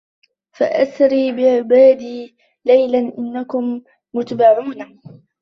[0.51, 3.81] فَأَسرِ بِعِبادي لَيلًا إِنَّكُم
[4.13, 4.99] مُتَّبَعونَ